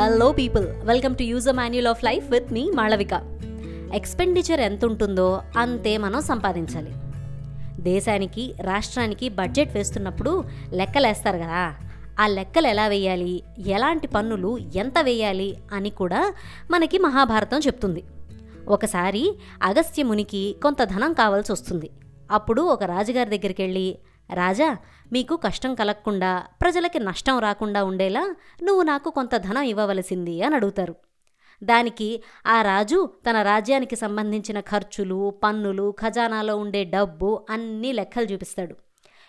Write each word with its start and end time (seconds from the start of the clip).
Hello 0.00 0.32
people 0.32 0.66
welcome 0.66 1.16
to 1.16 1.22
user 1.48 1.52
manual 1.52 1.86
of 1.86 2.04
life 2.04 2.30
with 2.30 2.52
me 2.52 2.70
Malavika 2.74 3.38
expenditure 3.94 4.60
ఎంత 4.60 4.84
ఉంటుందో 4.84 5.42
అంతే 5.58 5.98
మనం 5.98 6.20
సంపాదించాలి. 6.20 6.92
దేశానికి 7.82 8.54
రాష్ట్రానికి 8.60 9.28
బడ్జెట్ 9.28 9.74
వేస్తున్నప్పుడు 9.74 10.44
లెక్కలేస్తారు 10.72 11.38
కదా. 11.38 11.74
ఆ 12.20 12.26
లెక్కలు 12.26 12.66
ఎలా 12.66 12.86
వేయాలి? 12.86 13.42
ఎలాంటి 13.66 14.06
పన్నులు 14.06 14.58
ఎంత 14.58 14.98
వేయాలి? 15.02 15.56
అని 15.72 15.90
కూడా 15.90 16.34
మనకి 16.70 16.98
మహాభారతం 16.98 17.58
చెప్తుంది. 17.58 18.04
ఒకసారి 18.68 19.34
అగస్త్య 19.62 20.02
మునికి 20.02 20.56
కొంత 20.62 20.84
ధనం 20.84 21.12
కావాల్సి 21.12 21.52
వస్తుంది. 21.52 21.90
అప్పుడు 22.30 22.62
ఒక 22.62 22.84
రాజుగారి 22.84 23.38
దగ్గరికి 23.38 23.62
వెళ్ళి 23.62 23.98
రాజా 24.34 24.76
మీకు 25.12 25.36
కష్టం 25.36 25.74
కలగకుండా 25.74 26.46
ప్రజలకి 26.60 26.98
నష్టం 26.98 27.38
రాకుండా 27.38 27.84
ఉండేలా 27.84 28.36
నువ్వు 28.62 28.82
నాకు 28.82 29.10
కొంత 29.10 29.34
ధనం 29.36 29.62
ఇవ్వవలసింది 29.62 30.42
అని 30.42 30.54
అడుగుతారు. 30.54 30.94
దానికి 31.62 32.22
ఆ 32.46 32.62
రాజు 32.62 33.10
తన 33.26 33.42
రాజ్యానికి 33.42 33.96
సంబంధించిన 33.96 34.60
ఖర్చులు 34.60 35.40
పన్నులు 35.42 35.94
ఖజానాలో 35.98 36.56
ఉండే 36.56 36.84
డబ్బు 36.84 37.46
అన్నీ 37.50 37.92
లెక్కలు 37.92 38.24
చూపిస్తాడు. 38.24 38.74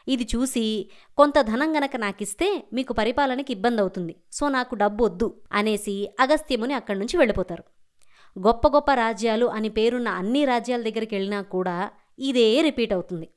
ఇది 0.08 0.24
చూసి 0.24 0.92
కొంత 1.18 1.42
ధనం 1.42 1.76
గనక 1.76 1.96
నాకిస్తే 1.96 2.66
మీకు 2.74 2.94
పరిపాలనకి 2.94 3.54
ఇబ్బంది 3.54 3.82
అవుతుంది 3.82 4.16
సో 4.32 4.50
నాకు 4.50 4.76
డబ్బు 4.76 5.04
వద్దు 5.04 5.42
అనేసి 5.52 6.10
అగస్త్యముని 6.20 6.74
అక్కడి 6.74 7.00
నుంచి 7.00 7.18
వెళ్ళిపోతారు. 7.18 7.64
గొప్ప 8.40 8.68
గొప్ప 8.68 8.92
రాజ్యాలు 8.92 9.46
అని 9.46 9.70
పేరున్న 9.70 10.08
అన్ని 10.08 10.46
రాజ్యాల 10.46 10.82
దగ్గరికి 10.82 11.16
వెళ్ళినా 11.16 11.42
కూడా 11.42 11.92
ఇదే 12.20 12.62
రిపీట్ 12.62 12.94
అవుతుంది. 12.94 13.30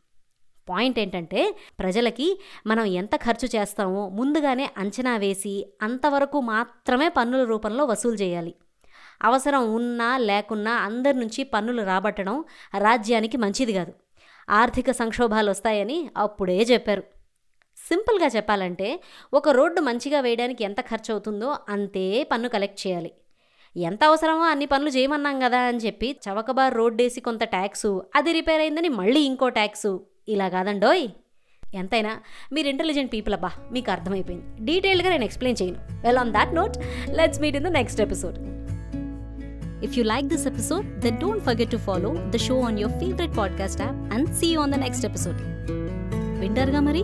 పాయింట్ 0.69 0.99
ఏంటంటే 0.99 1.55
ప్రజలకి 1.79 2.41
మనం 2.67 2.85
ఎంత 2.85 3.17
ఖర్చు 3.17 3.49
చేస్తామో 3.57 4.09
ముందుగానే 4.09 4.71
అంచనా 4.79 5.17
వేసి 5.17 5.75
అంతవరకు 5.83 6.41
మాత్రమే 6.41 7.09
పన్నుల 7.09 7.45
రూపంలో 7.45 7.85
వసూలు 7.85 8.15
చేయాలి. 8.15 8.55
అవసరం 9.23 9.75
ఉన్నా 9.75 10.19
లేకున్నా 10.19 10.73
అందరి 10.73 11.17
నుంచి 11.19 11.45
పన్నులు 11.45 11.83
రాబట్టడం 11.83 12.45
రాజ్యానికి 12.79 13.37
మంచిది 13.37 13.73
కాదు. 13.73 13.93
ఆర్థిక 14.51 14.91
సంక్షోభాలు 14.91 15.51
వస్తాయని 15.51 16.11
అప్పుడే 16.17 16.59
చెప్పారు. 16.63 17.03
సింపుల్గా 17.89 18.27
చెప్పాలంటే 18.27 19.01
ఒక 19.35 19.49
రోడ్డు 19.49 19.81
మంచిగా 19.81 20.21
వేయడానికి 20.21 20.65
ఎంత 20.65 20.81
ఖర్చు 20.81 21.13
అవుతుందో 21.13 21.57
అంతే 21.69 22.23
పన్ను 22.33 22.49
కలెక్ట్ 22.49 22.87
చేయాలి. 22.87 23.13
ఎంత 23.77 24.05
అవసరమో 24.05 24.43
అన్ని 24.43 24.67
పనులు 24.67 24.89
చేయమన్నాం 24.89 25.41
కదా 25.41 25.59
అని 25.59 25.79
చెప్పి 25.79 26.21
చవకబార్ 26.29 26.75
రోడ్డేసి 26.75 27.21
కొంత 27.21 27.45
ట్యాక్సు 27.45 28.03
అది 28.15 28.33
రిపేర్ 28.33 28.61
అయిందని 28.61 28.89
మళ్ళీ 28.89 29.21
ఇంకో 29.21 29.49
ట్యాక్సు 29.49 30.07
ఇలా 30.29 30.49
కాదండోయ్ 30.49 31.05
ఎంతైనా 31.75 32.13
మీరు 32.53 32.69
ఇంటెలిజెంట్ 32.69 33.13
పీపుల్ 33.13 33.35
అబ్బా 33.35 33.51
మీకు 33.73 33.91
అర్థమైపోయింది 33.91 34.45
డీటెయిల్గా 34.65 35.09
నేను 35.09 35.25
ఎక్స్ప్లెయిన్ 35.25 35.59
చేయను 35.63 35.81
well 36.01 36.19
on 36.19 36.33
that 36.33 36.55
note 36.55 36.77
let's 37.21 37.41
meet 37.41 37.57
in 37.57 37.63
the 37.63 37.73
next 37.81 38.01
episode 38.01 38.39
If 39.83 39.97
you 39.99 40.05
like 40.05 40.29
this 40.29 40.47
episode, 40.47 41.01
then 41.03 41.19
don't 41.19 41.43
forget 41.43 41.71
to 41.71 41.79
follow 41.79 42.13
the 42.31 42.39
show 42.39 42.59
on 42.59 42.79
your 42.79 42.89
favorite 43.01 43.33
podcast 43.33 43.81
app 43.81 43.97
and 44.11 44.35
see 44.35 44.53
you 44.53 44.61
on 44.61 44.71
the 44.71 44.79
next 44.79 45.03
episode. 45.05 45.41
వింటారుగా 46.41 46.81
మరి 46.81 47.03